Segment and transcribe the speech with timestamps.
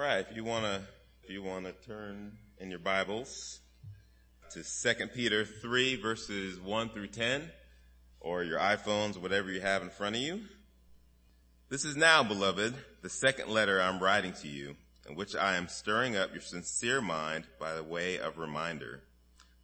[0.00, 0.80] All right, if you want to,
[1.22, 3.60] if you want to turn in your Bibles
[4.52, 7.50] to 2 Peter 3 verses 1 through 10
[8.18, 10.40] or your iPhones, whatever you have in front of you.
[11.68, 14.74] This is now, beloved, the second letter I'm writing to you
[15.06, 19.02] in which I am stirring up your sincere mind by the way of reminder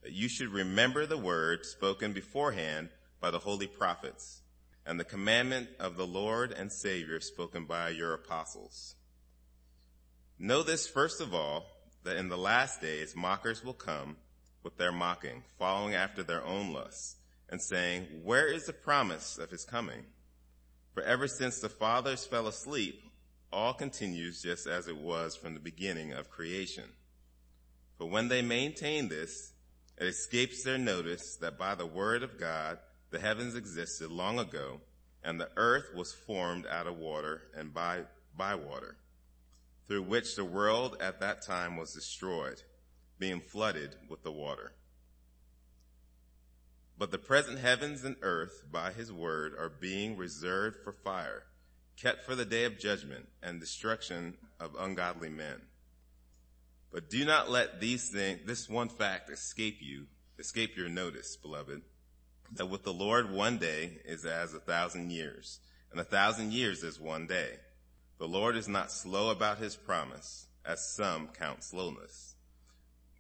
[0.03, 2.91] that you should remember the word spoken beforehand
[3.23, 4.43] by the holy prophets
[4.85, 8.97] and the commandment of the Lord and Savior spoken by your apostles.
[10.39, 11.65] Know this first of all,
[12.05, 14.17] that in the last days mockers will come
[14.63, 17.17] with their mocking, following after their own lusts,
[17.49, 20.05] and saying, where is the promise of his coming?
[20.93, 23.03] For ever since the fathers fell asleep,
[23.51, 26.91] all continues just as it was from the beginning of creation.
[27.99, 29.53] But when they maintain this,
[29.97, 32.79] it escapes their notice that by the word of God,
[33.11, 34.83] the heavens existed long ago,
[35.25, 38.03] and the earth was formed out of water and by,
[38.37, 38.97] by water
[39.87, 42.63] through which the world at that time was destroyed,
[43.19, 44.73] being flooded with the water.
[46.99, 51.45] But the present heavens and earth by his word are being reserved for fire,
[51.97, 55.61] kept for the day of judgment and destruction of ungodly men.
[56.93, 60.07] But do not let these things, this one fact escape you,
[60.39, 61.83] escape your notice, beloved,
[62.53, 66.83] that with the Lord one day is as a thousand years, and a thousand years
[66.83, 67.59] is one day.
[68.19, 72.35] The Lord is not slow about his promise, as some count slowness,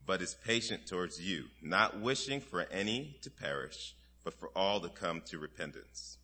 [0.06, 3.94] but is patient towards you, not wishing for any to perish,
[4.25, 6.16] but for all to come to repentance.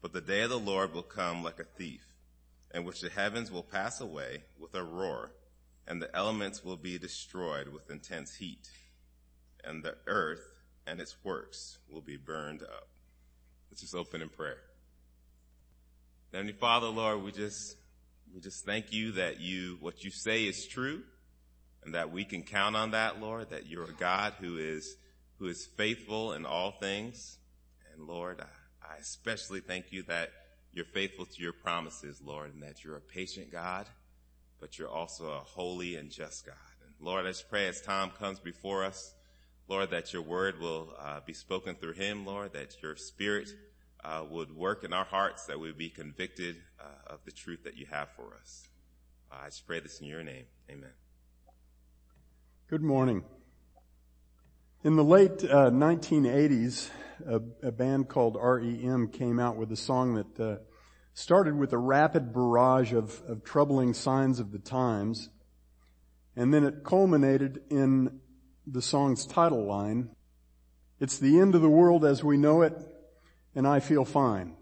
[0.00, 2.04] But the day of the Lord will come like a thief,
[2.72, 5.32] in which the heavens will pass away with a roar,
[5.88, 8.70] and the elements will be destroyed with intense heat,
[9.64, 10.46] and the earth
[10.86, 12.88] and its works will be burned up.
[13.70, 14.58] Let's just open in prayer.
[16.32, 17.76] Heavenly Father, Lord, we just
[18.34, 21.02] we just thank you that you, what you say is true
[21.84, 24.96] and that we can count on that, Lord, that you're a God who is,
[25.38, 27.38] who is faithful in all things.
[27.92, 28.40] And Lord,
[28.82, 30.30] I, especially thank you that
[30.72, 33.86] you're faithful to your promises, Lord, and that you're a patient God,
[34.60, 36.56] but you're also a holy and just God.
[36.84, 39.14] And Lord, I just pray as Tom comes before us,
[39.68, 43.48] Lord, that your word will uh, be spoken through him, Lord, that your spirit
[44.28, 47.76] would work in our hearts, that we would be convicted uh, of the truth that
[47.76, 48.68] you have for us.
[49.30, 50.44] Uh, I just pray this in your name.
[50.70, 50.90] Amen.
[52.68, 53.24] Good morning.
[54.82, 56.90] In the late 1980s,
[57.26, 60.56] uh, a, a, band called REM came out with a song that uh,
[61.14, 65.30] started with a rapid barrage of, of troubling signs of the times,
[66.36, 68.20] and then it culminated in
[68.66, 70.10] the song's title line,
[71.00, 72.74] It's the end of the world as we know it,
[73.54, 74.56] and I feel fine.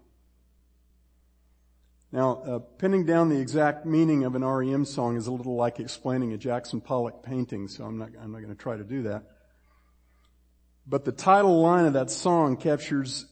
[2.11, 5.79] Now, uh, pinning down the exact meaning of an REM song is a little like
[5.79, 9.03] explaining a Jackson Pollock painting, so I'm not, I'm not going to try to do
[9.03, 9.23] that.
[10.85, 13.25] But the title line of that song captures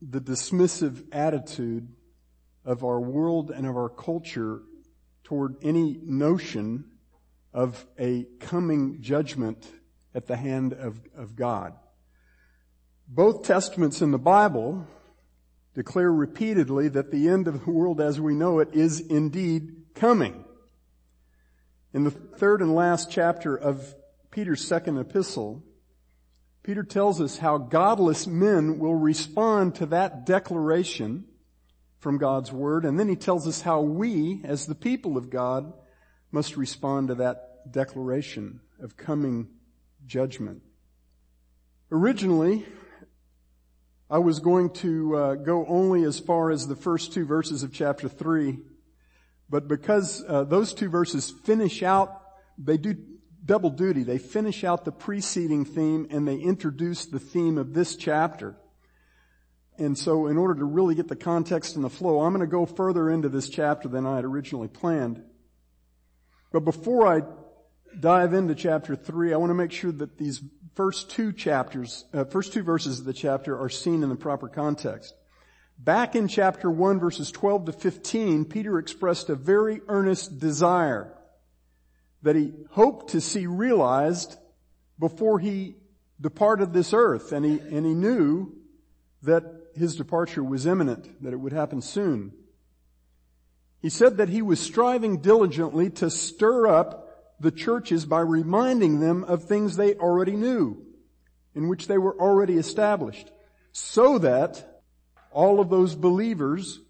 [0.00, 1.88] the dismissive attitude
[2.64, 4.62] of our world and of our culture
[5.24, 6.84] toward any notion
[7.52, 9.66] of a coming judgment
[10.14, 11.74] at the hand of, of God.
[13.08, 14.86] Both testaments in the Bible
[15.78, 20.44] declare repeatedly that the end of the world as we know it is indeed coming.
[21.94, 23.94] In the third and last chapter of
[24.32, 25.62] Peter's second epistle,
[26.64, 31.24] Peter tells us how godless men will respond to that declaration
[32.00, 35.72] from God's word, and then he tells us how we, as the people of God,
[36.32, 39.46] must respond to that declaration of coming
[40.06, 40.60] judgment.
[41.92, 42.66] Originally,
[44.10, 47.72] I was going to uh, go only as far as the first two verses of
[47.72, 48.58] chapter 3,
[49.50, 52.22] but because uh, those two verses finish out,
[52.56, 52.96] they do
[53.44, 54.02] double duty.
[54.02, 58.56] They finish out the preceding theme and they introduce the theme of this chapter.
[59.78, 62.50] And so in order to really get the context and the flow, I'm going to
[62.50, 65.22] go further into this chapter than I had originally planned.
[66.50, 67.22] But before I
[67.98, 70.42] dive into chapter 3, I want to make sure that these
[70.78, 74.46] first two chapters, uh, first two verses of the chapter are seen in the proper
[74.46, 75.12] context.
[75.76, 81.12] Back in chapter 1 verses 12 to 15, Peter expressed a very earnest desire
[82.22, 84.36] that he hoped to see realized
[85.00, 85.74] before he
[86.20, 88.54] departed this earth and he, and he knew
[89.22, 89.42] that
[89.74, 92.30] his departure was imminent, that it would happen soon.
[93.82, 97.07] He said that he was striving diligently to stir up
[97.40, 100.84] the churches by reminding them of things they already knew,
[101.54, 103.30] in which they were already established,
[103.72, 104.82] so that
[105.30, 106.80] all of those believers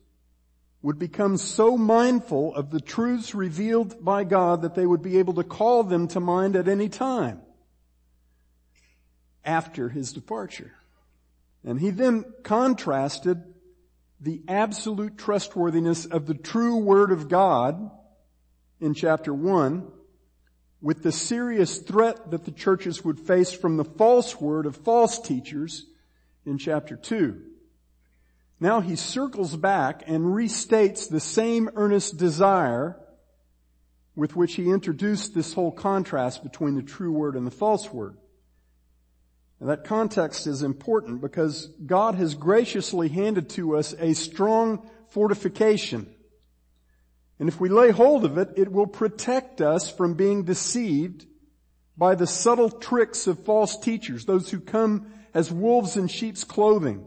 [0.81, 5.35] would become so mindful of the truths revealed by God that they would be able
[5.35, 7.41] to call them to mind at any time
[9.44, 10.73] after his departure.
[11.65, 13.43] And he then contrasted
[14.21, 17.91] the absolute trustworthiness of the true Word of God
[18.81, 19.91] in chapter 1
[20.81, 25.19] with the serious threat that the churches would face from the false word of false
[25.21, 25.87] teachers
[26.47, 27.41] in chapter 2.
[28.61, 32.97] Now he circles back and restates the same earnest desire
[34.17, 38.17] with which he introduced this whole contrast between the true word and the false word.
[39.61, 46.13] And that context is important because God has graciously handed to us a strong fortification.
[47.38, 51.26] And if we lay hold of it, it will protect us from being deceived
[51.96, 57.06] by the subtle tricks of false teachers, those who come as wolves in sheep's clothing,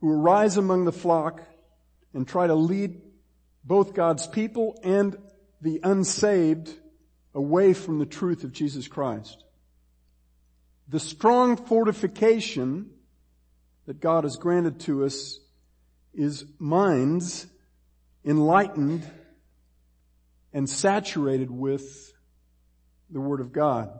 [0.00, 1.42] who arise among the flock
[2.14, 3.00] and try to lead
[3.64, 5.16] both God's people and
[5.60, 6.72] the unsaved
[7.34, 9.44] away from the truth of Jesus Christ.
[10.88, 12.90] The strong fortification
[13.86, 15.38] that God has granted to us
[16.14, 17.46] is minds
[18.28, 19.10] enlightened
[20.52, 22.12] and saturated with
[23.10, 23.90] the Word of God.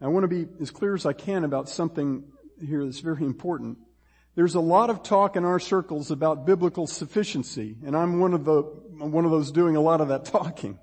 [0.00, 2.24] I want to be as clear as I can about something
[2.58, 3.76] here that's very important.
[4.34, 8.46] There's a lot of talk in our circles about biblical sufficiency, and I'm one of
[8.46, 10.78] the, one of those doing a lot of that talking.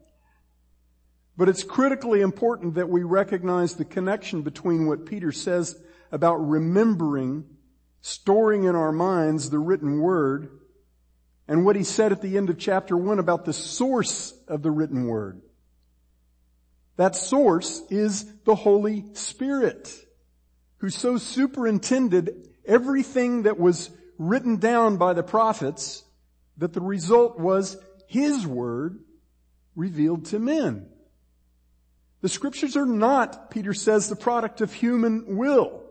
[1.35, 5.81] But it's critically important that we recognize the connection between what Peter says
[6.11, 7.45] about remembering,
[8.01, 10.49] storing in our minds the written word,
[11.47, 14.71] and what he said at the end of chapter one about the source of the
[14.71, 15.41] written word.
[16.97, 19.93] That source is the Holy Spirit,
[20.77, 26.03] who so superintended everything that was written down by the prophets
[26.57, 27.77] that the result was
[28.07, 28.99] His word
[29.75, 30.87] revealed to men.
[32.21, 35.83] The scriptures are not, Peter says, the product of human will.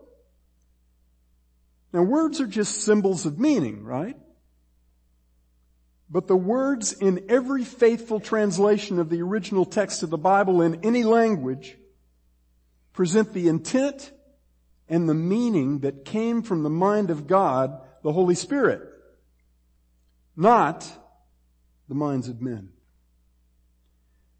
[1.93, 4.17] Now words are just symbols of meaning, right?
[6.09, 10.85] But the words in every faithful translation of the original text of the Bible in
[10.85, 11.77] any language
[12.93, 14.11] present the intent
[14.87, 18.81] and the meaning that came from the mind of God, the Holy Spirit,
[20.35, 20.89] not
[21.89, 22.69] the minds of men.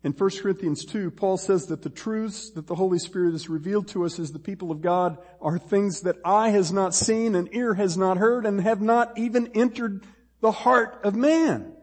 [0.04, 3.88] In 1 Corinthians 2, Paul says that the truths that the Holy Spirit has revealed
[3.88, 7.50] to us as the people of God are things that eye has not seen and
[7.56, 10.06] ear has not heard and have not even entered
[10.46, 11.74] the heart of man.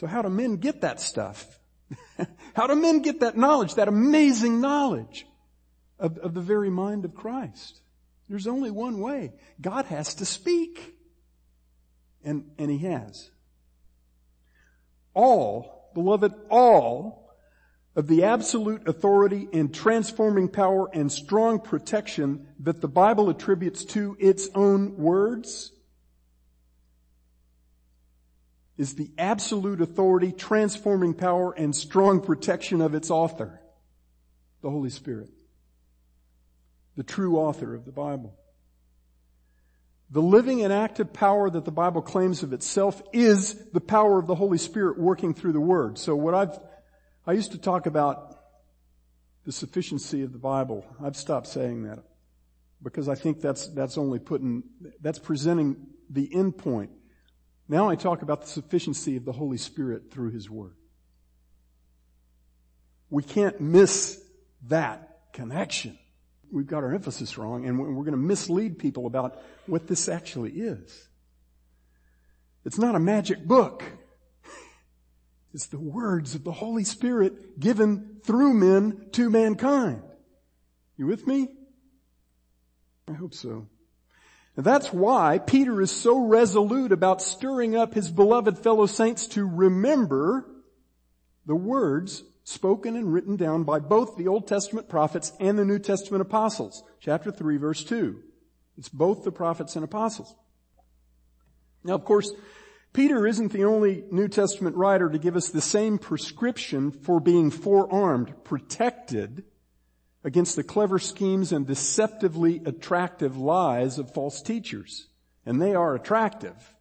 [0.00, 1.60] So how do men get that stuff?
[2.56, 5.24] how do men get that knowledge, that amazing knowledge
[6.00, 7.80] of, of the very mind of Christ?
[8.28, 9.34] There's only one way.
[9.60, 10.96] God has to speak.
[12.24, 13.30] And, and He has.
[15.14, 17.32] All beloved, all
[17.94, 24.16] of the absolute authority and transforming power and strong protection that the Bible attributes to
[24.18, 25.70] its own words
[28.78, 33.60] is the absolute authority, transforming power, and strong protection of its author,
[34.62, 35.30] the Holy Spirit,
[36.96, 38.34] the true author of the Bible.
[40.10, 44.26] The living and active power that the Bible claims of itself is the power of
[44.26, 45.98] the Holy Spirit working through the Word.
[45.98, 46.56] So what I've,
[47.26, 48.38] I used to talk about
[49.44, 50.86] the sufficiency of the Bible.
[51.02, 52.04] I've stopped saying that
[52.82, 54.64] because I think that's, that's only putting,
[55.00, 56.90] that's presenting the end point.
[57.68, 60.74] Now I talk about the sufficiency of the Holy Spirit through His Word.
[63.10, 64.20] We can't miss
[64.68, 65.98] that connection
[66.50, 70.52] we've got our emphasis wrong and we're going to mislead people about what this actually
[70.52, 71.08] is.
[72.64, 73.84] It's not a magic book.
[75.54, 80.02] It's the words of the Holy Spirit given through men to mankind.
[80.98, 81.48] You with me?
[83.08, 83.66] I hope so.
[84.56, 90.46] That's why Peter is so resolute about stirring up his beloved fellow saints to remember
[91.44, 95.78] the words spoken and written down by both the Old Testament prophets and the New
[95.78, 96.82] Testament apostles.
[97.00, 98.22] Chapter 3 verse 2.
[98.78, 100.34] It's both the prophets and apostles.
[101.84, 102.32] Now of course,
[102.94, 107.50] Peter isn't the only New Testament writer to give us the same prescription for being
[107.50, 109.44] forearmed, protected
[110.26, 115.06] against the clever schemes and deceptively attractive lies of false teachers.
[115.46, 116.74] And they are attractive.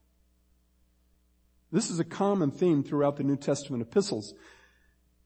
[1.72, 4.34] This is a common theme throughout the New Testament epistles.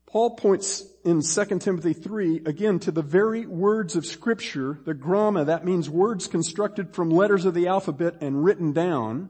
[0.05, 5.45] Paul points in 2 Timothy 3 again to the very words of scripture, the gramma,
[5.45, 9.29] that means words constructed from letters of the alphabet and written down,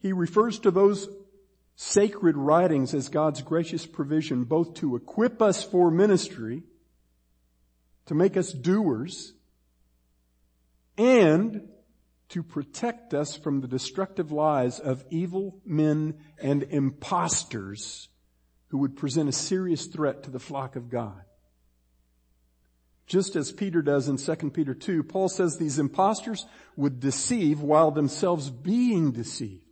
[0.00, 1.08] He refers to those
[1.76, 6.62] sacred writings as God's gracious provision both to equip us for ministry,
[8.06, 9.32] to make us doers,
[10.98, 11.68] and
[12.28, 18.08] to protect us from the destructive lies of evil men and impostors
[18.68, 21.22] who would present a serious threat to the flock of God.
[23.06, 26.46] Just as Peter does in 2 Peter 2, Paul says these impostors
[26.76, 29.69] would deceive while themselves being deceived.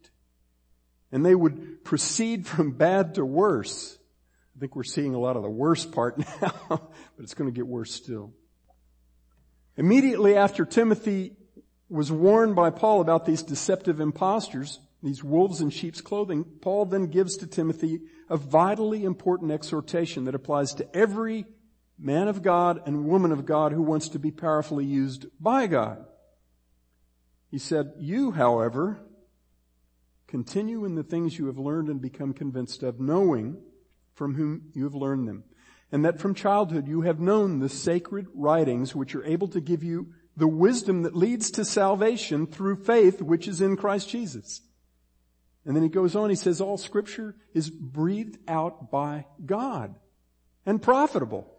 [1.10, 3.98] And they would proceed from bad to worse.
[4.56, 7.54] I think we're seeing a lot of the worst part now, but it's going to
[7.54, 8.32] get worse still.
[9.76, 11.36] Immediately after Timothy
[11.88, 17.06] was warned by Paul about these deceptive impostors, these wolves in sheep's clothing, Paul then
[17.06, 21.46] gives to Timothy a vitally important exhortation that applies to every
[21.98, 26.04] man of God and woman of God who wants to be powerfully used by God.
[27.50, 29.00] He said, you, however,
[30.28, 33.56] continue in the things you have learned and become convinced of, knowing
[34.14, 35.42] from whom you have learned them,
[35.90, 39.82] and that from childhood you have known the sacred writings which are able to give
[39.82, 44.60] you the wisdom that leads to salvation through faith which is in Christ Jesus.
[45.64, 49.94] And then he goes on, he says all scripture is breathed out by God
[50.64, 51.52] and profitable.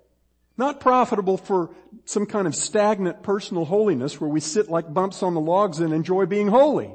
[0.58, 1.74] Not profitable for
[2.06, 5.94] some kind of stagnant personal holiness where we sit like bumps on the logs and
[5.94, 6.92] enjoy being holy.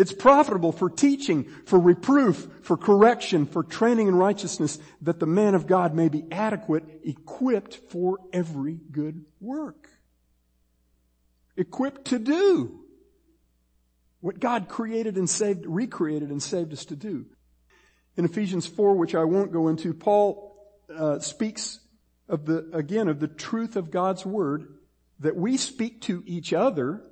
[0.00, 5.54] It's profitable for teaching, for reproof, for correction, for training in righteousness, that the man
[5.54, 9.90] of God may be adequate, equipped for every good work.
[11.54, 12.80] Equipped to do
[14.20, 17.26] what God created and saved, recreated and saved us to do.
[18.16, 20.56] In Ephesians 4, which I won't go into, Paul
[20.88, 21.78] uh, speaks
[22.26, 24.78] of the, again, of the truth of God's Word
[25.18, 27.04] that we speak to each other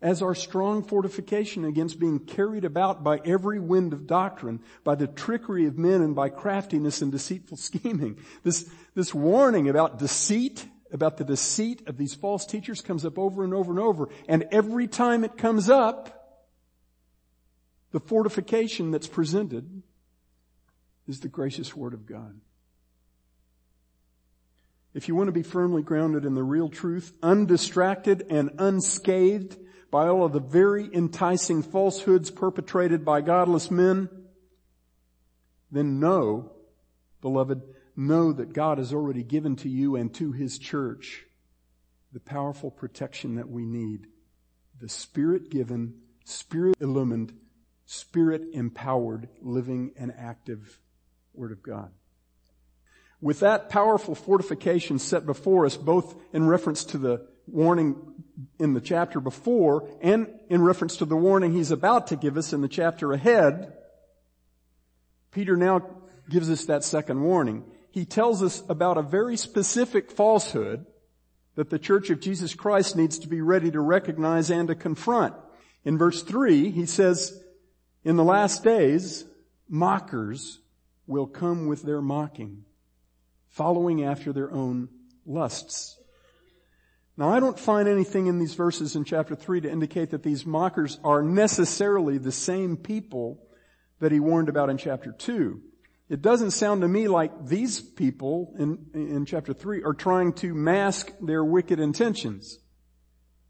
[0.00, 5.08] as our strong fortification against being carried about by every wind of doctrine, by the
[5.08, 8.18] trickery of men and by craftiness and deceitful scheming.
[8.44, 13.42] This, this warning about deceit, about the deceit of these false teachers comes up over
[13.42, 14.08] and over and over.
[14.28, 16.14] And every time it comes up,
[17.90, 19.82] the fortification that's presented
[21.08, 22.38] is the gracious Word of God.
[24.94, 29.56] If you want to be firmly grounded in the real truth, undistracted and unscathed
[29.90, 34.08] by all of the very enticing falsehoods perpetrated by godless men,
[35.70, 36.52] then know,
[37.20, 37.62] beloved,
[37.96, 41.24] know that God has already given to you and to His church
[42.12, 44.06] the powerful protection that we need.
[44.80, 47.32] The Spirit given, Spirit illumined,
[47.86, 50.78] Spirit empowered, living and active
[51.34, 51.90] Word of God.
[53.20, 57.96] With that powerful fortification set before us, both in reference to the warning
[58.58, 62.52] in the chapter before and in reference to the warning he's about to give us
[62.52, 63.72] in the chapter ahead,
[65.30, 65.82] Peter now
[66.28, 67.64] gives us that second warning.
[67.90, 70.86] He tells us about a very specific falsehood
[71.54, 75.34] that the church of Jesus Christ needs to be ready to recognize and to confront.
[75.84, 77.42] In verse three, he says,
[78.04, 79.24] in the last days,
[79.68, 80.60] mockers
[81.06, 82.64] will come with their mocking,
[83.48, 84.88] following after their own
[85.26, 85.97] lusts.
[87.18, 90.46] Now I don't find anything in these verses in chapter 3 to indicate that these
[90.46, 93.42] mockers are necessarily the same people
[93.98, 95.60] that he warned about in chapter 2.
[96.08, 100.54] It doesn't sound to me like these people in, in chapter 3 are trying to
[100.54, 102.60] mask their wicked intentions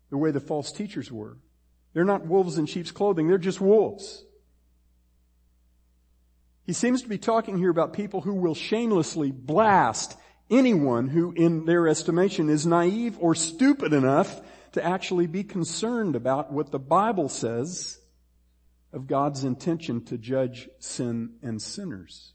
[0.09, 1.37] the way the false teachers were.
[1.93, 4.25] They're not wolves in sheep's clothing, they're just wolves.
[6.65, 10.17] He seems to be talking here about people who will shamelessly blast
[10.50, 14.40] anyone who in their estimation is naive or stupid enough
[14.73, 17.99] to actually be concerned about what the Bible says
[18.93, 22.33] of God's intention to judge sin and sinners.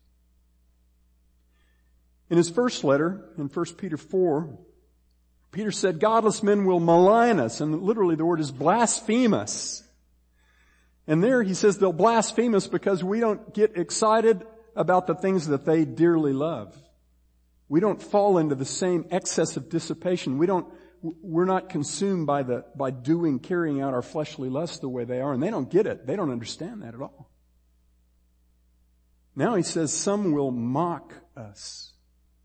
[2.30, 4.58] In his first letter, in 1 Peter 4,
[5.52, 9.84] Peter said, godless men will malign us, and literally the word is blaspheme us.
[11.06, 15.48] And there he says they'll blaspheme us because we don't get excited about the things
[15.48, 16.76] that they dearly love.
[17.70, 20.38] We don't fall into the same excess of dissipation.
[20.38, 20.68] We don't,
[21.02, 25.22] we're not consumed by the, by doing, carrying out our fleshly lusts the way they
[25.22, 26.06] are, and they don't get it.
[26.06, 27.30] They don't understand that at all.
[29.36, 31.94] Now he says some will mock us.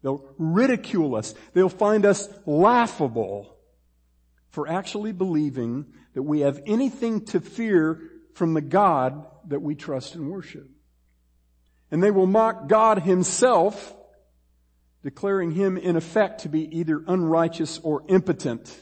[0.03, 1.35] They'll ridicule us.
[1.53, 3.57] They'll find us laughable
[4.51, 8.01] for actually believing that we have anything to fear
[8.35, 10.69] from the God that we trust and worship.
[11.91, 13.95] And they will mock God himself
[15.03, 18.77] declaring him in effect to be either unrighteous or impotent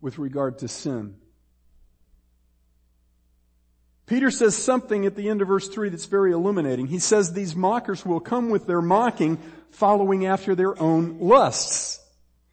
[0.00, 1.16] with regard to sin.
[4.06, 6.86] Peter says something at the end of verse 3 that's very illuminating.
[6.86, 9.38] He says these mockers will come with their mocking
[9.70, 12.00] following after their own lusts.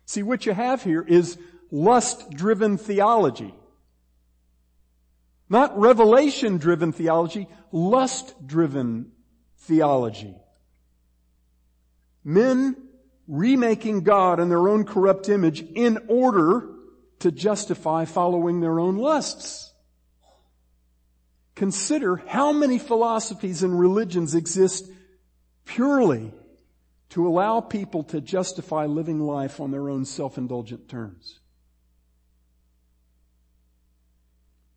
[0.06, 1.38] See, what you have here is
[1.70, 3.54] lust-driven theology.
[5.50, 9.12] Not revelation-driven theology, lust-driven
[9.58, 10.41] theology.
[12.24, 12.76] Men
[13.28, 16.68] remaking God in their own corrupt image in order
[17.20, 19.72] to justify following their own lusts.
[21.56, 24.90] Consider how many philosophies and religions exist
[25.66, 26.34] purely
[27.10, 31.40] to allow people to justify living life on their own self-indulgent terms.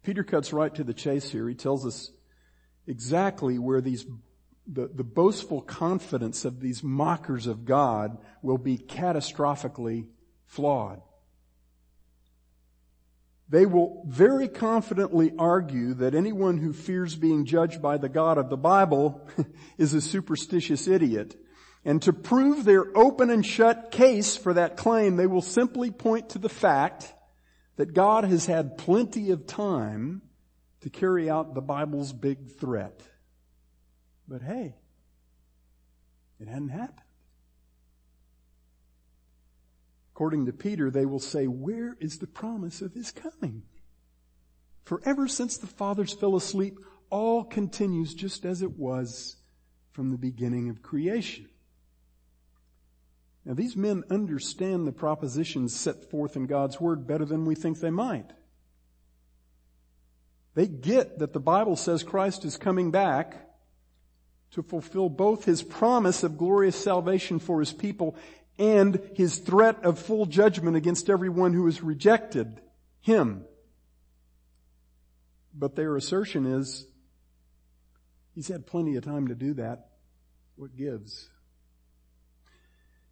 [0.02, 1.48] Peter cuts right to the chase here.
[1.48, 2.10] He tells us
[2.86, 4.04] exactly where these
[4.66, 10.06] the, the boastful confidence of these mockers of God will be catastrophically
[10.46, 11.02] flawed.
[13.48, 18.48] They will very confidently argue that anyone who fears being judged by the God of
[18.48, 19.28] the Bible
[19.78, 21.36] is a superstitious idiot.
[21.84, 26.30] And to prove their open and shut case for that claim, they will simply point
[26.30, 27.12] to the fact
[27.76, 30.22] that God has had plenty of time
[30.80, 33.02] to carry out the Bible's big threat.
[34.26, 34.74] But hey,
[36.40, 37.00] it hadn't happened.
[40.14, 43.64] According to Peter, they will say, where is the promise of his coming?
[44.84, 46.78] For ever since the fathers fell asleep,
[47.10, 49.36] all continues just as it was
[49.92, 51.48] from the beginning of creation.
[53.44, 57.80] Now these men understand the propositions set forth in God's Word better than we think
[57.80, 58.30] they might.
[60.54, 63.36] They get that the Bible says Christ is coming back
[64.54, 68.16] to fulfill both His promise of glorious salvation for His people
[68.58, 72.60] and His threat of full judgment against everyone who has rejected
[73.00, 73.44] Him.
[75.52, 76.86] But their assertion is,
[78.34, 79.90] He's had plenty of time to do that.
[80.56, 81.28] What gives?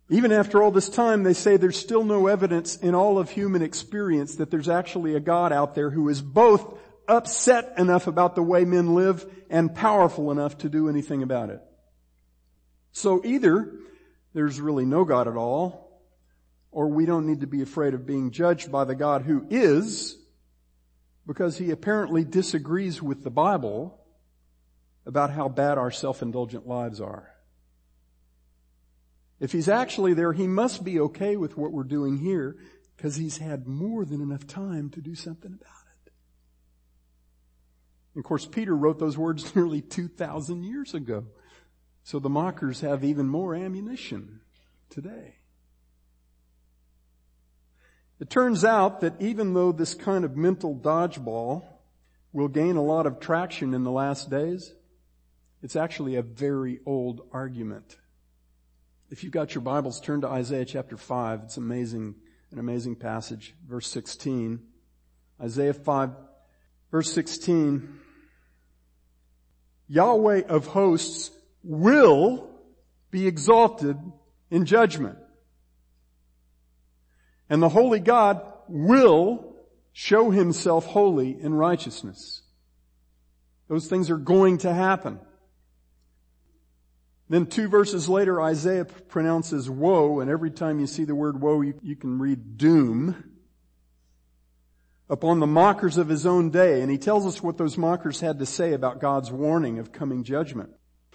[0.08, 3.62] Even after all this time, they say there's still no evidence in all of human
[3.62, 8.42] experience that there's actually a God out there who is both upset enough about the
[8.42, 11.60] way men live and powerful enough to do anything about it.
[12.92, 13.72] So either
[14.34, 16.00] there's really no God at all,
[16.70, 20.16] or we don't need to be afraid of being judged by the God who is,
[21.26, 23.98] because he apparently disagrees with the Bible
[25.04, 27.28] about how bad our self-indulgent lives are.
[29.40, 32.56] If he's actually there, he must be okay with what we're doing here
[32.96, 35.81] because he's had more than enough time to do something about it.
[38.14, 41.24] And of course, Peter wrote those words nearly 2,000 years ago.
[42.04, 44.40] So the mockers have even more ammunition
[44.90, 45.36] today.
[48.20, 51.64] It turns out that even though this kind of mental dodgeball
[52.32, 54.72] will gain a lot of traction in the last days,
[55.62, 57.96] it's actually a very old argument.
[59.10, 61.42] If you've got your Bibles, turn to Isaiah chapter 5.
[61.44, 62.14] It's amazing,
[62.50, 63.54] an amazing passage.
[63.68, 64.60] Verse 16.
[65.40, 66.10] Isaiah 5,
[66.92, 67.98] verse 16.
[69.88, 71.32] Yahweh of hosts
[71.64, 72.48] will
[73.10, 73.98] be exalted
[74.50, 75.18] in judgment.
[77.50, 79.56] And the holy God will
[79.92, 82.42] show himself holy in righteousness.
[83.68, 85.18] Those things are going to happen.
[87.28, 91.62] Then two verses later, Isaiah pronounces woe, and every time you see the word woe,
[91.62, 93.31] you, you, can read doom
[95.08, 96.80] upon the mockers of his own day.
[96.80, 100.24] And he tells us what those mockers had to say about God's warning of coming
[100.24, 100.70] judgment.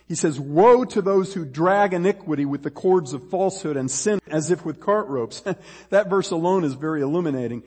[0.08, 4.20] He says, woe to those who drag iniquity with the cords of falsehood and sin
[4.28, 5.44] as if with cart ropes.
[5.90, 7.64] that verse alone is very illuminating.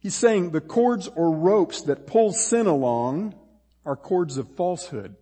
[0.00, 3.34] He's saying the cords or ropes that pull sin along
[3.86, 5.14] are cords of falsehood.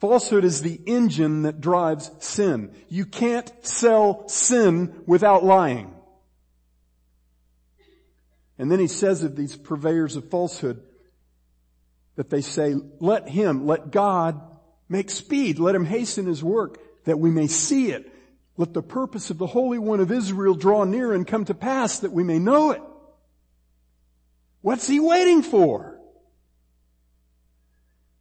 [0.00, 2.74] Falsehood is the engine that drives sin.
[2.90, 5.93] You can't sell sin without lying.
[8.58, 10.82] And then he says of these purveyors of falsehood
[12.16, 14.40] that they say, let him, let God
[14.88, 18.10] make speed, let him hasten his work that we may see it.
[18.56, 21.98] Let the purpose of the Holy One of Israel draw near and come to pass
[22.00, 22.82] that we may know it.
[24.60, 25.98] What's he waiting for?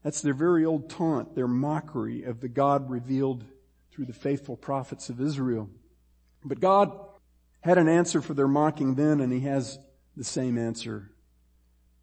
[0.03, 3.45] That's their very old taunt, their mockery of the God revealed
[3.91, 5.69] through the faithful prophets of Israel.
[6.43, 6.91] But God
[7.61, 9.79] had an answer for their mocking then, and He has
[10.15, 11.11] the same answer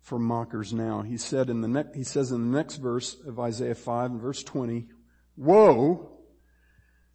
[0.01, 1.03] for mockers now.
[1.03, 4.21] He said in the next, he says in the next verse of Isaiah 5 and
[4.21, 4.89] verse 20,
[5.37, 6.11] Woe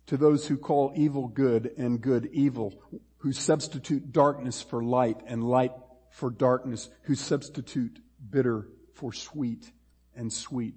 [0.08, 2.74] to those who call evil good and good evil,
[3.18, 5.72] who substitute darkness for light and light
[6.12, 9.72] for darkness, who substitute bitter for sweet
[10.16, 10.76] and sweet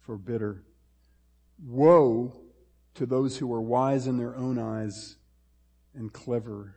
[0.00, 0.64] for bitter.
[1.62, 2.40] Woe
[2.94, 5.16] to those who are wise in their own eyes
[5.94, 6.76] and clever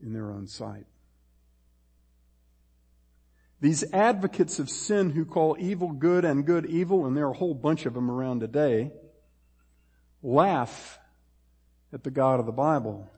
[0.00, 0.86] in their own sight.
[3.60, 7.36] These advocates of sin who call evil good and good evil, and there are a
[7.36, 8.92] whole bunch of them around today,
[10.22, 10.98] laugh
[11.92, 13.10] at the God of the Bible.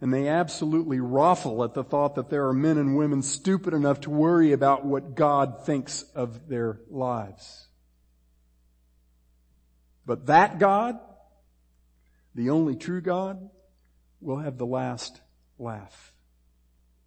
[0.00, 4.02] And they absolutely ruffle at the thought that there are men and women stupid enough
[4.02, 7.66] to worry about what God thinks of their lives.
[10.04, 11.00] But that God,
[12.34, 13.50] the only true God,
[14.20, 15.20] will have the last
[15.58, 16.12] laugh.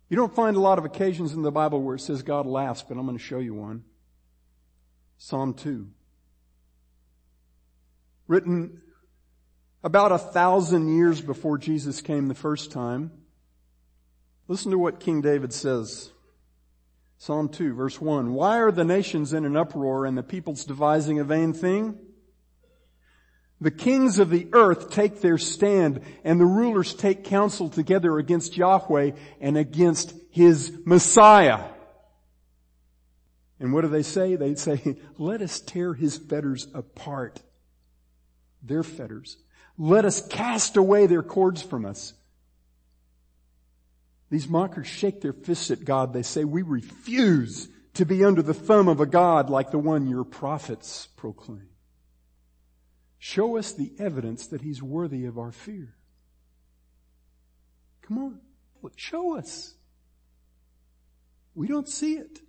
[0.10, 2.84] You don't find a lot of occasions in the Bible where it says God laughs,
[2.88, 3.84] but I'm going to show you one.
[5.20, 5.88] Psalm 2.
[8.28, 8.82] Written
[9.84, 13.12] about a thousand years before Jesus came the first time.
[14.48, 16.12] Listen to what King David says.
[17.20, 18.34] Psalm 2 verse 1.
[18.34, 22.00] Why are the nations in an uproar and the peoples devising a vain thing?
[23.62, 28.56] The kings of the earth take their stand and the rulers take counsel together against
[28.56, 31.66] Yahweh and against His Messiah.
[33.60, 34.36] And what do they say?
[34.36, 37.42] They say, let us tear His fetters apart.
[38.64, 39.38] Their fetters.
[39.78, 42.14] Let us cast away their cords from us.
[44.30, 46.14] These mockers shake their fists at God.
[46.14, 50.08] They say, we refuse to be under the thumb of a God like the one
[50.08, 51.69] your prophets proclaim.
[53.20, 55.94] Show us the evidence that he's worthy of our fear.
[58.02, 58.40] Come on.
[58.96, 59.76] Show us.
[61.54, 62.40] We don't see it.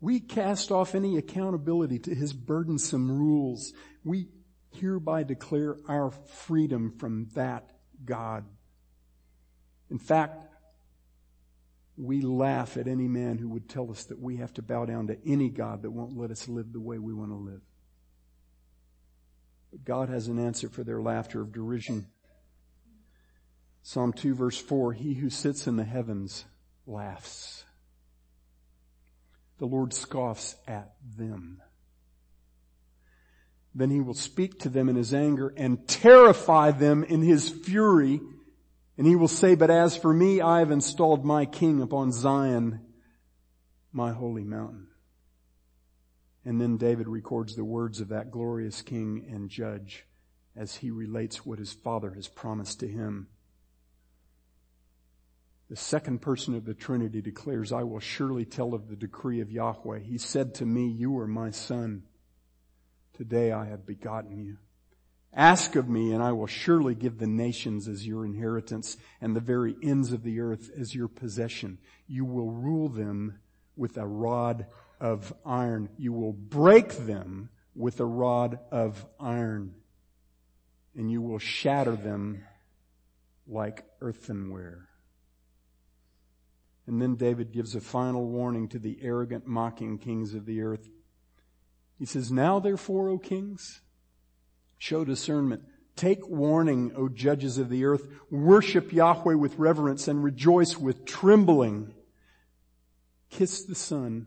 [0.00, 3.72] We cast off any accountability to his burdensome rules.
[4.04, 4.28] We
[4.72, 7.70] hereby declare our freedom from that
[8.04, 8.44] God.
[9.90, 10.44] In fact,
[11.96, 15.08] we laugh at any man who would tell us that we have to bow down
[15.08, 17.62] to any God that won't let us live the way we want to live.
[19.84, 22.06] God has an answer for their laughter of derision.
[23.82, 26.44] Psalm 2 verse 4, He who sits in the heavens
[26.86, 27.64] laughs.
[29.58, 31.62] The Lord scoffs at them.
[33.74, 38.20] Then he will speak to them in his anger and terrify them in his fury.
[38.96, 42.80] And he will say, but as for me, I have installed my king upon Zion,
[43.92, 44.88] my holy mountain.
[46.48, 50.06] And then David records the words of that glorious king and judge
[50.56, 53.26] as he relates what his father has promised to him.
[55.68, 59.50] The second person of the Trinity declares, I will surely tell of the decree of
[59.50, 59.98] Yahweh.
[59.98, 62.04] He said to me, you are my son.
[63.12, 64.56] Today I have begotten you.
[65.34, 69.40] Ask of me and I will surely give the nations as your inheritance and the
[69.40, 71.76] very ends of the earth as your possession.
[72.06, 73.38] You will rule them
[73.76, 74.64] with a rod
[75.00, 75.88] of iron.
[75.98, 79.74] You will break them with a rod of iron
[80.96, 82.44] and you will shatter them
[83.46, 84.88] like earthenware.
[86.86, 90.88] And then David gives a final warning to the arrogant mocking kings of the earth.
[91.98, 93.80] He says, now therefore, O kings,
[94.78, 95.62] show discernment.
[95.96, 98.08] Take warning, O judges of the earth.
[98.30, 101.92] Worship Yahweh with reverence and rejoice with trembling.
[103.30, 104.26] Kiss the Son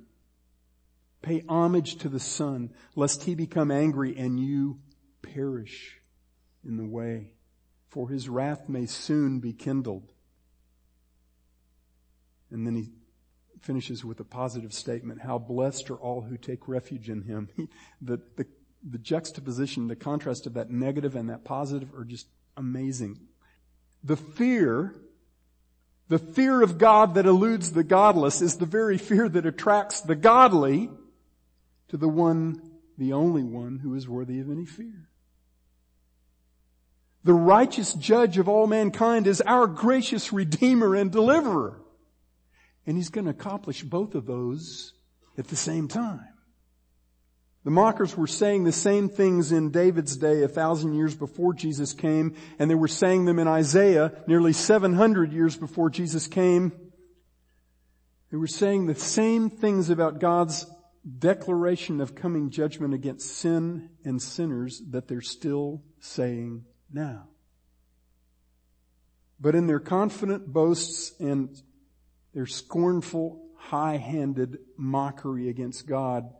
[1.21, 4.79] Pay homage to the Son, lest he become angry and you
[5.21, 5.99] perish
[6.63, 7.33] in the way,
[7.89, 10.11] for his wrath may soon be kindled.
[12.49, 12.89] And then he
[13.61, 15.21] finishes with a positive statement.
[15.21, 17.49] How blessed are all who take refuge in him.
[18.01, 18.45] the, the,
[18.87, 23.19] the juxtaposition, the contrast of that negative and that positive are just amazing.
[24.03, 24.95] The fear,
[26.07, 30.15] the fear of God that eludes the godless is the very fear that attracts the
[30.15, 30.89] godly
[31.91, 32.61] to the one,
[32.97, 35.09] the only one who is worthy of any fear.
[37.25, 41.81] The righteous judge of all mankind is our gracious redeemer and deliverer.
[42.87, 44.93] And he's going to accomplish both of those
[45.37, 46.25] at the same time.
[47.65, 51.91] The mockers were saying the same things in David's day a thousand years before Jesus
[51.91, 56.71] came, and they were saying them in Isaiah nearly 700 years before Jesus came.
[58.31, 60.65] They were saying the same things about God's
[61.19, 67.27] declaration of coming judgment against sin and sinners that they're still saying now.
[69.39, 71.59] But in their confident boasts and
[72.33, 76.31] their scornful, high-handed mockery against God,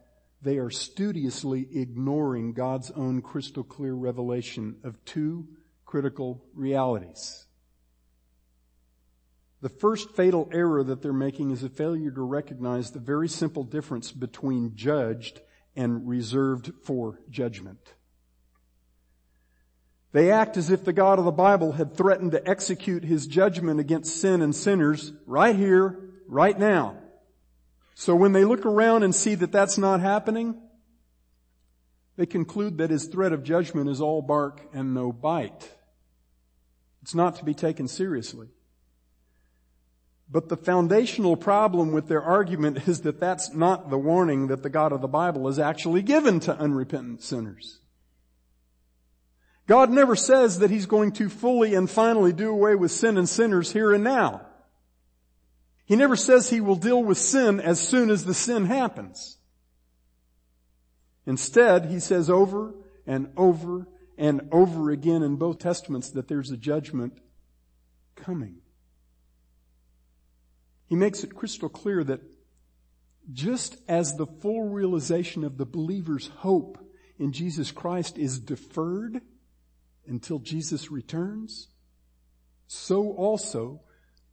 [0.44, 5.48] they are studiously ignoring God's own crystal clear revelation of two
[5.86, 7.46] critical realities.
[9.62, 13.64] The first fatal error that they're making is a failure to recognize the very simple
[13.64, 15.42] difference between judged
[15.76, 17.94] and reserved for judgment.
[20.14, 23.80] They act as if the God of the Bible had threatened to execute his judgment
[23.80, 25.98] against sin and sinners right here,
[26.28, 26.98] right now.
[27.94, 30.60] So when they look around and see that that's not happening,
[32.18, 35.72] they conclude that his threat of judgment is all bark and no bite.
[37.04, 38.50] It's not to be taken seriously.
[40.32, 44.70] But the foundational problem with their argument is that that's not the warning that the
[44.70, 47.80] God of the Bible has actually given to unrepentant sinners.
[49.68, 53.28] God never says that He's going to fully and finally do away with sin and
[53.28, 54.42] sinners here and now.
[55.86, 59.38] He never says He will deal with sin as soon as the sin happens.
[61.26, 62.74] Instead, He says over
[63.06, 63.86] and over
[64.18, 67.20] and over again in both testaments that there's a judgment
[68.16, 68.61] coming.
[70.92, 72.20] He makes it crystal clear that
[73.32, 76.86] just as the full realization of the believer's hope
[77.18, 79.22] in Jesus Christ is deferred
[80.06, 81.70] until Jesus returns,
[82.68, 83.80] so also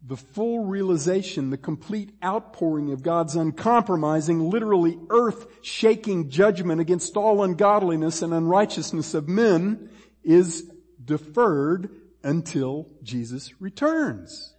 [0.05, 8.21] the full realization, the complete outpouring of God's uncompromising, literally earth-shaking judgment against all ungodliness
[8.21, 9.91] and unrighteousness of men
[10.25, 10.69] is
[11.05, 11.89] deferred
[12.25, 14.55] until Jesus returns.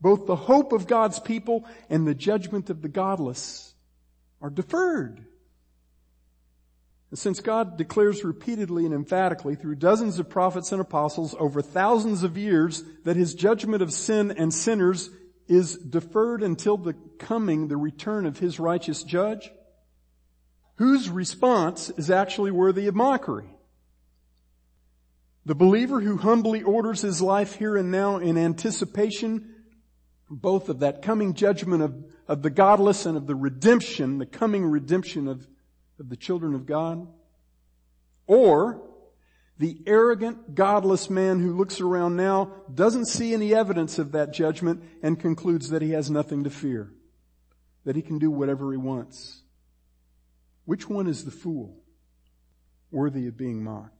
[0.00, 3.74] Both the hope of God's people and the judgment of the godless
[4.40, 5.24] are deferred.
[7.10, 12.22] And since God declares repeatedly and emphatically through dozens of prophets and apostles over thousands
[12.22, 15.10] of years that his judgment of sin and sinners
[15.48, 19.50] is deferred until the coming, the return of his righteous judge,
[20.76, 23.48] whose response is actually worthy of mockery.
[25.46, 29.54] The believer who humbly orders his life here and now in anticipation
[30.30, 34.64] both of that coming judgment of, of the godless and of the redemption, the coming
[34.64, 35.46] redemption of,
[35.98, 37.06] of the children of God.
[38.26, 38.82] Or
[39.58, 44.82] the arrogant, godless man who looks around now doesn't see any evidence of that judgment
[45.02, 46.92] and concludes that he has nothing to fear.
[47.84, 49.42] That he can do whatever he wants.
[50.64, 51.74] Which one is the fool
[52.90, 53.97] worthy of being mocked?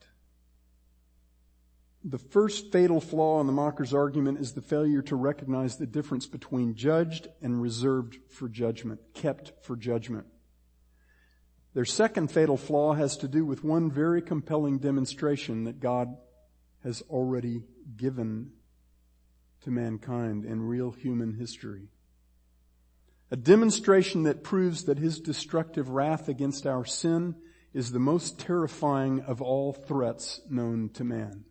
[2.04, 6.26] The first fatal flaw in the mocker's argument is the failure to recognize the difference
[6.26, 10.26] between judged and reserved for judgment, kept for judgment.
[11.74, 16.16] Their second fatal flaw has to do with one very compelling demonstration that God
[16.84, 17.64] has already
[17.96, 18.52] given
[19.62, 21.88] to mankind in real human history.
[23.30, 27.34] A demonstration that proves that his destructive wrath against our sin
[27.74, 31.44] is the most terrifying of all threats known to man.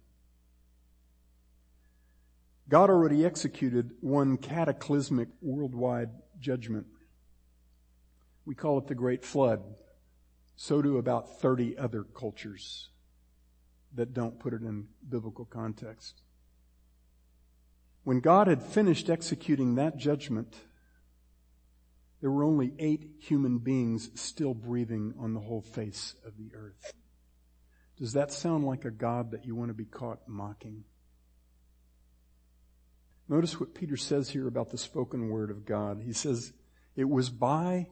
[2.70, 6.88] God already executed one cataclysmic worldwide judgment.
[8.46, 9.64] We call it the Great Flood.
[10.56, 12.90] So do about 30 other cultures
[13.96, 16.22] that don't put it in biblical context.
[18.04, 20.56] When God had finished executing that judgment,
[22.22, 26.94] there were only eight human beings still breathing on the whole face of the earth.
[27.98, 30.84] Does that sound like a God that you want to be caught mocking?
[33.30, 36.02] Notice what Peter says here about the spoken word of God.
[36.02, 36.54] He says,
[36.96, 37.88] it was by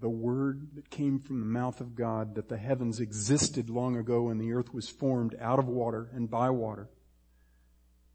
[0.00, 4.28] the word that came from the mouth of God that the heavens existed long ago
[4.28, 6.88] and the earth was formed out of water and by water,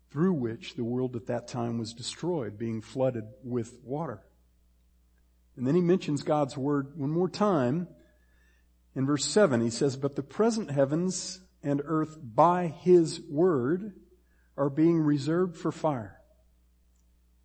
[0.10, 4.22] through which the world at that time was destroyed, being flooded with water.
[5.56, 7.88] And then he mentions God's word one more time.
[8.96, 13.94] In verse 7, he says, But the present heavens and earth by his word
[14.58, 16.15] are being reserved for fire,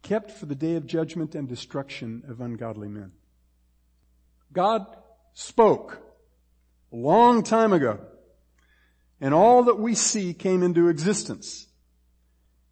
[0.03, 3.13] kept for the day of judgment and destruction of ungodly men.
[4.53, 4.87] God
[5.33, 6.01] spoke
[6.93, 8.01] a long time ago,
[9.21, 11.67] and all that we see came into existence.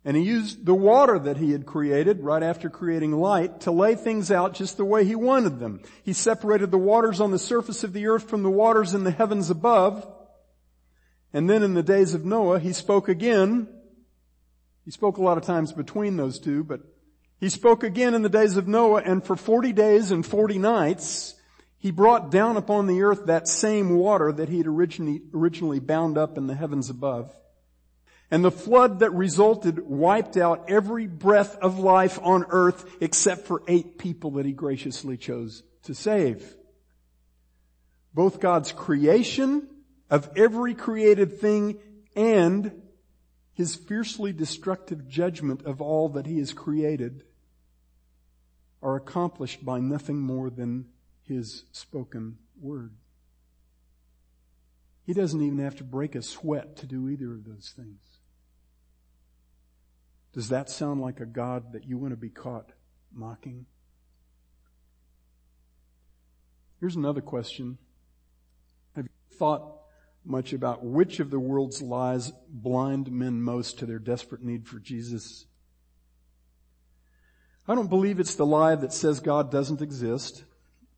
[0.05, 3.95] And he used the water that he had created right after creating light to lay
[3.95, 5.83] things out just the way he wanted them.
[6.03, 9.11] He separated the waters on the surface of the earth from the waters in the
[9.11, 10.11] heavens above.
[11.33, 13.69] And then in the days of Noah, he spoke again
[14.89, 16.81] he spoke a lot of times between those two, but
[17.41, 21.35] he spoke again in the days of Noah and for 40 days and 40 nights,
[21.79, 26.19] he brought down upon the earth that same water that he had originally, originally bound
[26.19, 27.33] up in the heavens above.
[28.31, 33.63] And the flood that resulted wiped out every breath of life on earth except for
[33.69, 36.57] eight people that he graciously chose to save.
[38.13, 39.69] Both God's creation
[40.11, 41.79] of every created thing
[42.17, 42.83] and
[43.53, 47.25] his fiercely destructive judgment of all that he has created
[48.83, 50.87] are accomplished by nothing more than
[51.23, 52.93] his spoken word.
[55.05, 58.03] He doesn't even have to break a sweat to do either of those things.
[60.33, 62.73] Does that sound like a God that you want to be caught
[63.13, 63.67] mocking?
[66.81, 67.79] Here's another question.
[68.95, 69.81] Have you thought
[70.25, 74.79] much about which of the world's lies blind men most to their desperate need for
[74.79, 75.47] Jesus?
[77.69, 80.45] I don't believe it's the lie that says God doesn't exist.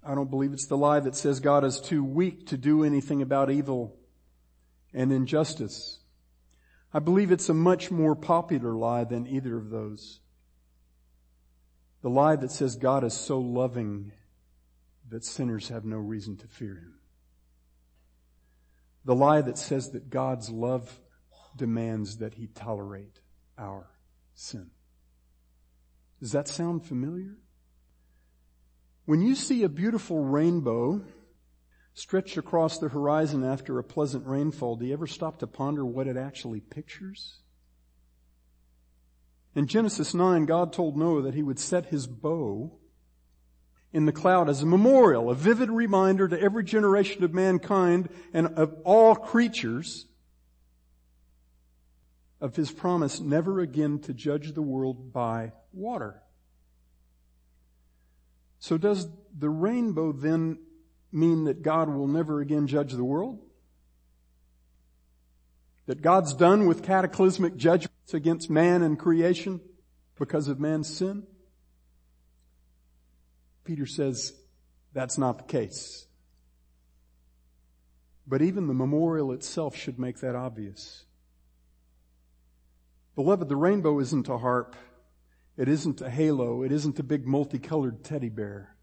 [0.05, 3.21] I don't believe it's the lie that says God is too weak to do anything
[3.23, 3.97] about evil
[4.95, 5.99] and injustice.
[6.95, 10.21] I believe it's a much more popular lie than either of those.
[12.03, 14.13] The lie that says God is so loving
[15.09, 16.95] that sinners have no reason to fear him.
[19.05, 21.01] The lie that says that God's love
[21.57, 23.21] demands that he tolerate
[23.59, 23.89] our
[24.35, 24.71] sin.
[26.21, 27.37] Does that sound familiar?
[29.07, 31.03] When you see a beautiful rainbow
[31.95, 36.07] stretched across the horizon after a pleasant rainfall, do you ever stop to ponder what
[36.07, 37.39] it actually pictures?
[39.55, 42.79] In Genesis 9, God told Noah that he would set his bow
[43.93, 48.47] in the cloud as a memorial, a vivid reminder to every generation of mankind and
[48.57, 50.07] of all creatures
[52.41, 56.23] of his promise never again to judge the world by water.
[58.59, 60.59] So does the rainbow then
[61.13, 63.41] mean that God will never again judge the world?
[65.87, 69.61] That God's done with cataclysmic judgments against man and creation
[70.19, 71.25] because of man's sin?
[73.65, 74.35] Peter says
[74.93, 76.07] that's not the case.
[78.27, 81.05] But even the memorial itself should make that obvious.
[83.21, 84.75] Beloved, the rainbow isn't a harp.
[85.59, 86.63] It isn't a halo.
[86.63, 88.75] It isn't a big multicolored teddy bear.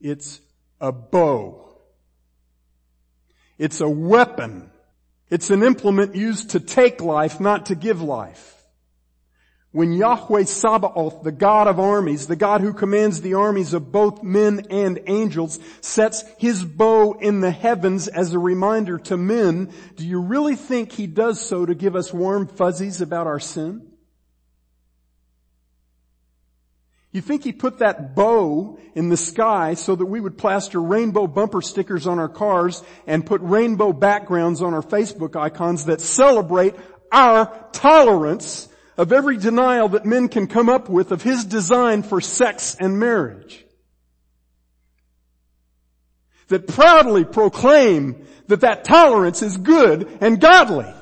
[0.00, 0.40] It's
[0.80, 1.76] a bow.
[3.58, 4.70] It's a weapon.
[5.28, 8.63] It's an implement used to take life, not to give life.
[9.74, 14.22] When Yahweh Sabaoth, the God of armies, the God who commands the armies of both
[14.22, 20.06] men and angels, sets his bow in the heavens as a reminder to men, do
[20.06, 23.90] you really think he does so to give us warm fuzzies about our sin?
[27.10, 31.26] You think he put that bow in the sky so that we would plaster rainbow
[31.26, 36.76] bumper stickers on our cars and put rainbow backgrounds on our Facebook icons that celebrate
[37.10, 42.20] our tolerance of every denial that men can come up with of his design for
[42.20, 43.64] sex and marriage.
[46.48, 50.92] That proudly proclaim that that tolerance is good and godly.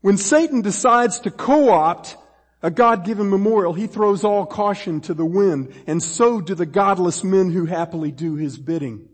[0.00, 2.16] When Satan decides to co-opt
[2.62, 7.24] a God-given memorial, he throws all caution to the wind, and so do the godless
[7.24, 9.08] men who happily do his bidding.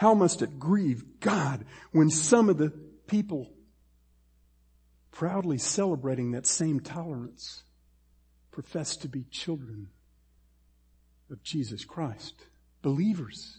[0.00, 2.70] How must it grieve God when some of the
[3.06, 3.50] people
[5.10, 7.64] proudly celebrating that same tolerance
[8.50, 9.88] profess to be children
[11.30, 12.32] of Jesus Christ,
[12.80, 13.58] believers.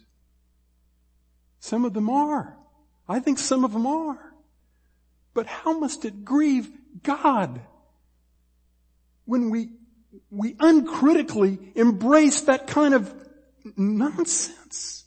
[1.60, 2.58] Some of them are.
[3.08, 4.34] I think some of them are.
[5.36, 6.72] But how must it grieve
[7.04, 7.62] God
[9.26, 9.74] when we,
[10.32, 13.14] we uncritically embrace that kind of
[13.78, 15.01] nonsense?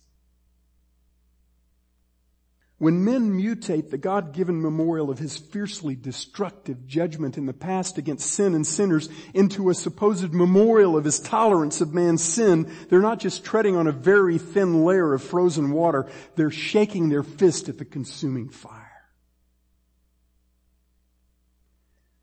[2.79, 8.31] When men mutate the God-given memorial of his fiercely destructive judgment in the past against
[8.33, 13.21] sin and sinners into a supposed memorial of his tolerance of man's sin, they're not
[13.21, 17.79] just treading on a very thin layer of frozen water, they're shaking their fist at
[17.79, 18.81] the consuming fire.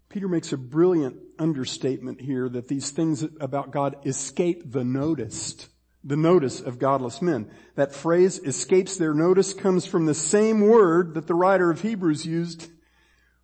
[0.10, 5.70] Peter makes a brilliant understatement here that these things about God escape the noticed
[6.04, 7.50] the notice of godless men.
[7.76, 12.26] That phrase escapes their notice comes from the same word that the writer of Hebrews
[12.26, 12.70] used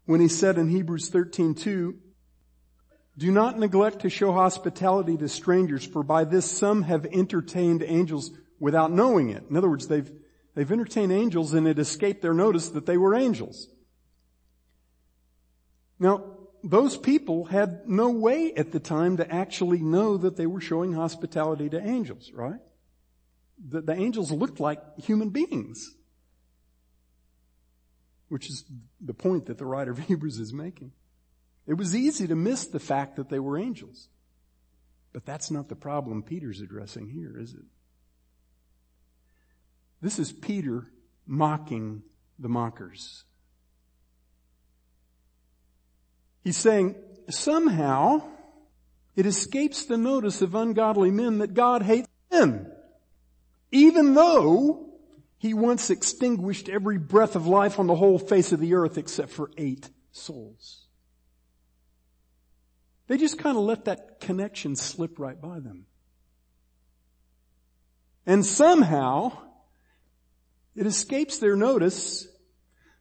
[0.06, 1.96] when he said in Hebrews 13:2,
[3.18, 8.32] "Do not neglect to show hospitality to strangers, for by this some have entertained angels
[8.60, 10.12] without knowing it." In other words, they've
[10.56, 13.68] they've entertained angels and it escaped their notice that they were angels.
[16.00, 20.62] Now, those people had no way at the time to actually know that they were
[20.62, 22.60] showing hospitality to angels, right?
[23.66, 25.96] The, the angels looked like human beings.
[28.30, 28.66] Which is
[29.00, 30.92] the point that the writer of Hebrews is making.
[31.66, 34.10] It was easy to miss the fact that they were angels.
[35.14, 37.66] But that's not the problem Peter's addressing here, is it?
[40.02, 40.92] This is Peter
[41.26, 42.04] mocking
[42.38, 43.24] the mockers.
[46.48, 46.96] He's saying,
[47.30, 48.22] somehow,
[49.18, 52.72] it escapes the notice of ungodly men that God hates sin.
[53.70, 54.88] Even though
[55.40, 59.32] he once extinguished every breath of life on the whole face of the earth except
[59.32, 60.86] for eight souls.
[63.08, 65.86] They just kind of let that connection slip right by them.
[68.26, 69.34] And somehow,
[70.78, 72.26] it escapes their notice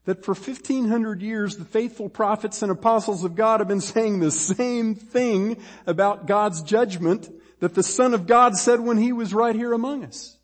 [0.07, 4.31] that for 1500 years the faithful prophets and apostles of God have been saying the
[4.31, 7.29] same thing about God's judgment
[7.61, 10.37] that the Son of God said when He was right here among us.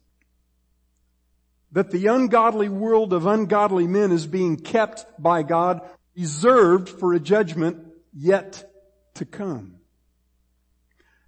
[1.70, 5.80] That the ungodly world of ungodly men is being kept by God,
[6.16, 8.70] reserved for a judgment yet
[9.14, 9.76] to come.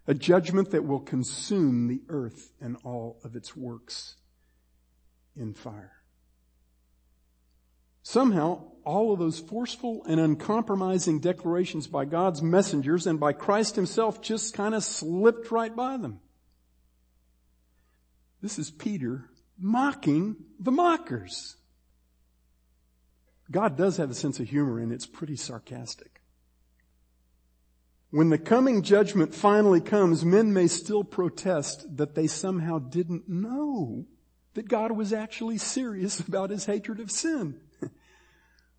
[0.06, 4.16] A judgment that will consume the earth and all of its works
[5.34, 6.03] in fire.
[8.04, 14.20] Somehow, all of those forceful and uncompromising declarations by God's messengers and by Christ himself
[14.20, 16.20] just kind of slipped right by them.
[18.42, 21.56] This is Peter mocking the mockers.
[23.50, 26.20] God does have a sense of humor and it's pretty sarcastic.
[28.10, 34.04] When the coming judgment finally comes, men may still protest that they somehow didn't know
[34.52, 37.60] that God was actually serious about his hatred of sin.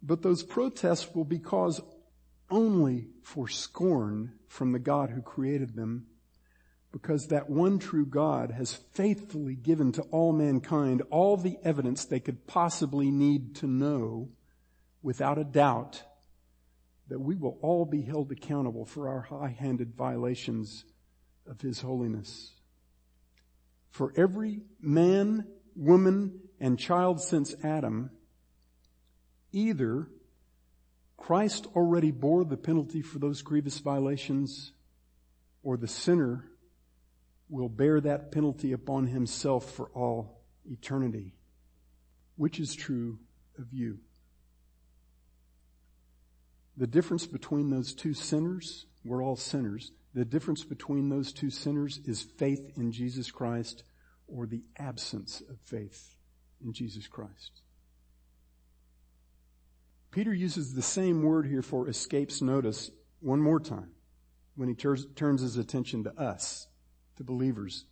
[0.05, 1.81] But those protests will be cause
[2.51, 6.05] only for scorn from the God who created them
[6.91, 12.19] because that one true God has faithfully given to all mankind all the evidence they
[12.19, 14.29] could possibly need to know
[15.01, 16.03] without a doubt
[17.07, 20.85] that we will all be held accountable for our high-handed violations
[21.47, 22.51] of His holiness.
[23.89, 28.11] For every man, woman, and child since Adam
[29.55, 30.09] Either
[31.15, 34.73] Christ already bore the penalty for those grievous violations,
[35.63, 36.43] or the sinner
[37.47, 41.35] will bear that penalty upon himself for all eternity.
[42.35, 43.17] Which is true
[43.57, 43.99] of you?
[46.75, 52.01] The difference between those two sinners, we're all sinners, the difference between those two sinners
[52.03, 53.83] is faith in Jesus Christ
[54.27, 56.17] or the absence of faith
[56.61, 57.61] in Jesus Christ.
[60.15, 62.89] Peter uses the same word here for escapes notice
[63.19, 63.89] one more time
[64.55, 66.67] when he turns, his attention to us,
[67.17, 67.83] to believers.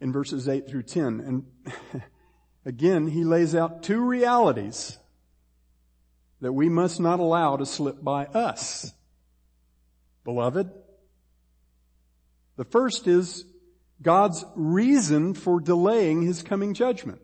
[0.00, 1.20] In verses 8 through 10.
[1.20, 1.44] And
[2.64, 4.96] again, he lays out two realities
[6.40, 8.90] that we must not allow to slip by us.
[10.24, 10.70] Beloved,
[12.56, 13.44] the first is
[14.00, 17.20] God's reason for delaying his coming judgment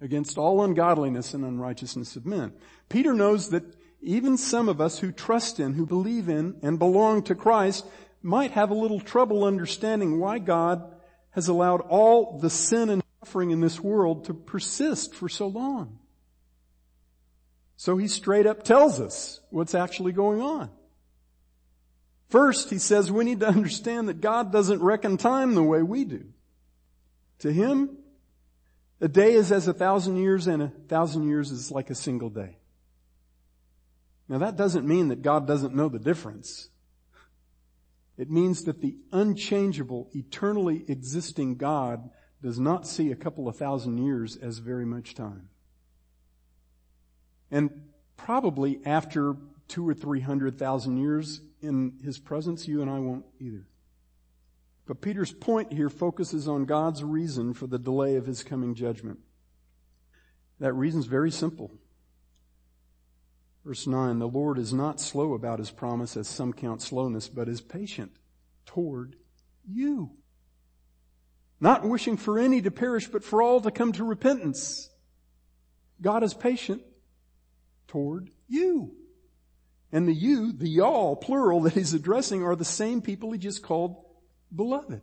[0.00, 2.52] against all ungodliness and unrighteousness of men.
[2.88, 3.64] Peter knows that
[4.02, 7.86] even some of us who trust in, who believe in, and belong to Christ
[8.22, 10.94] might have a little trouble understanding why God
[11.30, 15.98] has allowed all the sin and suffering in this world to persist for so long.
[17.76, 20.70] So he straight up tells us what's actually going on.
[22.28, 26.04] First, he says we need to understand that God doesn't reckon time the way we
[26.04, 26.24] do.
[27.40, 27.98] To him,
[29.00, 32.30] a day is as a thousand years and a thousand years is like a single
[32.30, 32.56] day.
[34.28, 36.70] Now that doesn't mean that God doesn't know the difference.
[38.18, 42.10] It means that the unchangeable, eternally existing God
[42.42, 45.48] does not see a couple of thousand years as very much time.
[47.50, 47.70] And
[48.16, 49.36] probably after
[49.68, 53.66] two or three hundred thousand years in His presence, you and I won't either.
[54.86, 59.18] But Peter's point here focuses on God's reason for the delay of his coming judgment.
[60.60, 61.72] That reason's very simple.
[63.64, 67.48] Verse 9, the Lord is not slow about his promise as some count slowness, but
[67.48, 68.12] is patient
[68.64, 69.16] toward
[69.68, 70.12] you.
[71.58, 74.88] Not wishing for any to perish, but for all to come to repentance.
[76.00, 76.82] God is patient
[77.88, 78.94] toward you.
[79.90, 83.64] And the you, the y'all, plural, that he's addressing are the same people he just
[83.64, 83.96] called
[84.56, 85.02] beloved.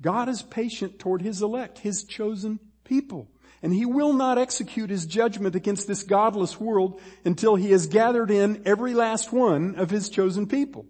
[0.00, 3.30] God is patient toward His elect, His chosen people.
[3.62, 8.30] And He will not execute His judgment against this godless world until He has gathered
[8.30, 10.86] in every last one of His chosen people.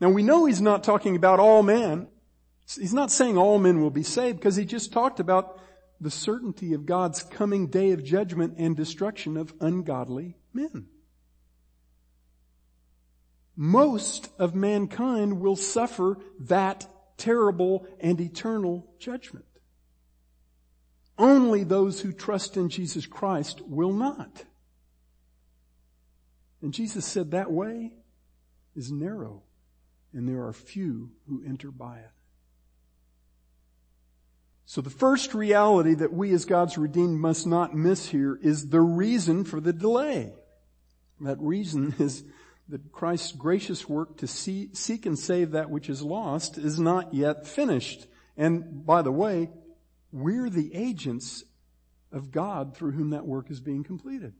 [0.00, 2.08] Now we know He's not talking about all men.
[2.78, 5.60] He's not saying all men will be saved because He just talked about
[6.00, 10.86] the certainty of God's coming day of judgment and destruction of ungodly men
[13.56, 16.86] most of mankind will suffer that
[17.16, 19.44] terrible and eternal judgment.
[21.16, 24.44] Only those who trust in Jesus Christ will not.
[26.60, 27.92] And Jesus said that way
[28.74, 29.42] is narrow
[30.12, 32.10] and there are few who enter by it.
[34.66, 38.80] So the first reality that we as God's redeemed must not miss here is the
[38.80, 40.32] reason for the delay.
[41.20, 42.24] That reason is
[42.68, 47.12] that Christ's gracious work to see, seek and save that which is lost is not
[47.12, 48.06] yet finished.
[48.36, 49.50] And by the way,
[50.12, 51.44] we're the agents
[52.10, 54.32] of God through whom that work is being completed.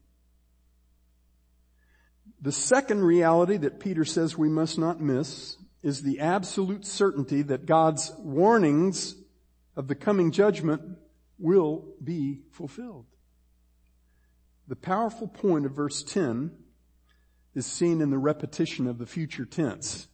[2.40, 7.66] The second reality that Peter says we must not miss is the absolute certainty that
[7.66, 9.16] God's warnings
[9.76, 10.80] of the coming judgment
[11.38, 13.06] will be fulfilled.
[14.66, 16.52] The powerful point of verse 10
[17.54, 20.08] is seen in the repetition of the future tense.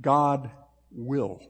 [0.00, 0.50] God
[0.90, 1.40] will.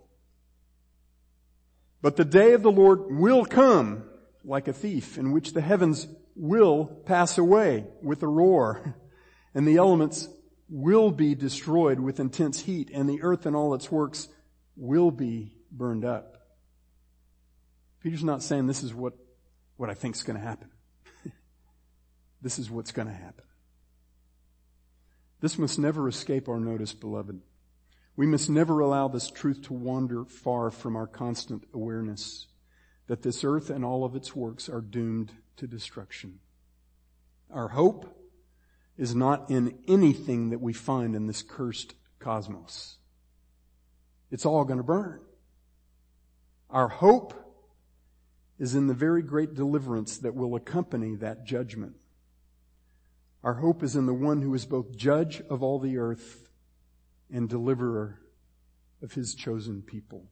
[2.03, 4.05] But the day of the Lord will come
[4.45, 6.07] like a thief in which the heavens
[6.37, 8.95] will pass away with a roar
[9.55, 10.29] and the elements
[10.69, 14.29] will be destroyed with intense heat and the earth and all its works
[14.77, 16.35] will be burned up.
[18.01, 19.15] Peter's not saying this is what,
[19.77, 20.69] what I think is going to happen.
[22.43, 23.44] this is what's going to happen.
[25.45, 27.39] This must never escape our notice, beloved.
[28.17, 32.47] We must never allow this truth to wander far from our constant awareness
[33.09, 36.39] that this earth and all of its works are doomed to destruction.
[37.51, 38.19] Our hope
[38.97, 42.97] is not in anything that we find in this cursed cosmos.
[44.31, 45.21] It's all going to burn.
[46.71, 47.35] Our hope
[48.59, 51.97] is in the very great deliverance that will accompany that judgment.
[53.45, 56.49] Our hope is in the one who is both judge of all the earth
[57.31, 58.19] and deliverer
[59.03, 60.25] of his chosen people.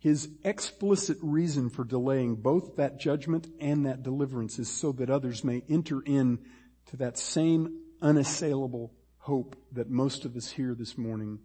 [0.00, 5.44] His explicit reason for delaying both that judgment and that deliverance is so that others
[5.44, 6.40] may enter in
[6.86, 11.38] to that same unassailable hope that most of us here this morning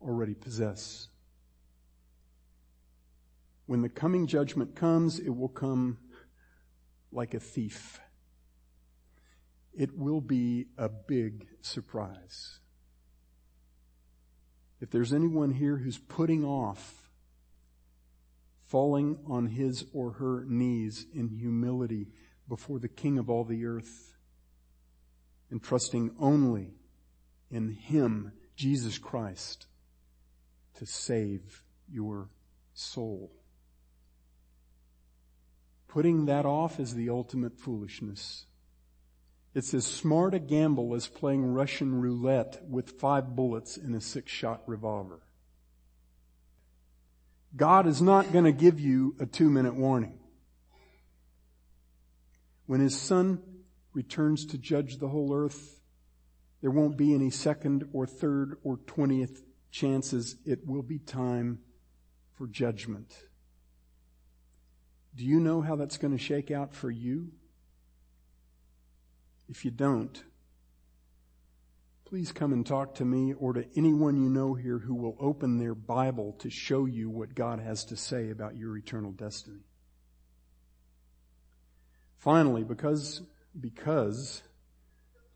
[0.00, 1.06] already possess.
[3.66, 5.98] When the coming judgment comes, it will come
[7.12, 8.00] like a thief.
[9.74, 12.58] It will be a big surprise.
[14.80, 17.08] If there's anyone here who's putting off
[18.66, 22.08] falling on his or her knees in humility
[22.48, 24.14] before the King of all the earth
[25.50, 26.74] and trusting only
[27.50, 29.66] in Him, Jesus Christ,
[30.78, 32.30] to save your
[32.72, 33.30] soul.
[35.88, 38.46] Putting that off is the ultimate foolishness.
[39.54, 44.32] It's as smart a gamble as playing Russian roulette with five bullets in a six
[44.32, 45.20] shot revolver.
[47.54, 50.18] God is not going to give you a two minute warning.
[52.64, 53.42] When His Son
[53.92, 55.80] returns to judge the whole earth,
[56.62, 60.36] there won't be any second or third or twentieth chances.
[60.46, 61.58] It will be time
[62.38, 63.12] for judgment.
[65.14, 67.32] Do you know how that's going to shake out for you?
[69.52, 70.24] If you don't,
[72.06, 75.58] please come and talk to me or to anyone you know here who will open
[75.58, 79.60] their Bible to show you what God has to say about your eternal destiny.
[82.16, 83.20] Finally, because,
[83.60, 84.42] because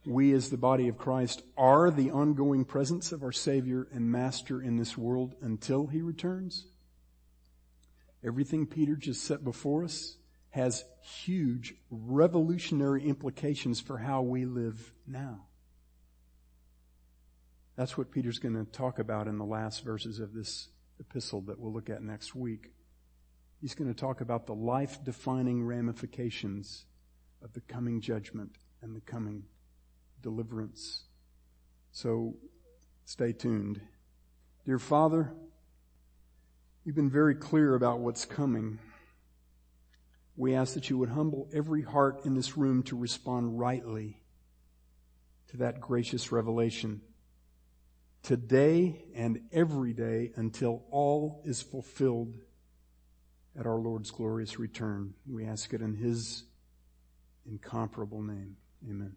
[0.03, 4.59] we as the body of Christ are the ongoing presence of our Savior and Master
[4.59, 6.65] in this world until He returns,
[8.25, 10.16] everything Peter just set before us
[10.57, 15.41] has huge revolutionary implications for how we live now.
[17.75, 21.59] That's what Peter's going to talk about in the last verses of this epistle that
[21.59, 22.71] we'll look at next week.
[23.61, 26.85] He's going to talk about the life defining ramifications
[27.43, 29.43] of the coming judgment and the coming
[30.23, 31.03] deliverance.
[31.91, 32.33] So
[33.05, 33.79] stay tuned.
[34.65, 35.31] Dear Father,
[36.83, 38.79] you've been very clear about what's coming.
[40.37, 44.21] We ask that you would humble every heart in this room to respond rightly
[45.49, 47.01] to that gracious revelation
[48.21, 52.35] today and every day until all is fulfilled
[53.57, 55.15] at our Lord's glorious return.
[55.27, 56.43] We ask it in His
[57.49, 58.57] incomparable name.
[58.87, 59.15] Amen.